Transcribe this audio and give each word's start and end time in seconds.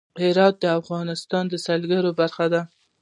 هرات 0.21 0.55
د 0.59 0.65
افغانستان 0.79 1.43
د 1.49 1.53
سیلګرۍ 1.65 2.11
برخه 2.19 2.45
ده. 2.53 2.61